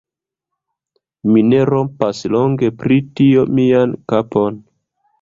[1.33, 4.63] Mi ne rompas longe pri tio mian kapon.